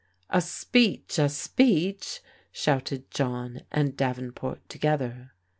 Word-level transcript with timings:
"A 0.31 0.41
speech, 0.41 1.19
a 1.19 1.29
speech!" 1.29 2.21
shouted 2.51 3.11
John 3.11 3.61
and 3.71 3.95
Davenport 3.95 4.67
together. 4.67 5.33